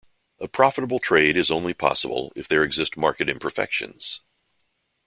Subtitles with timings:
[0.39, 4.21] A profitable trade is only possible if there exist market imperfections.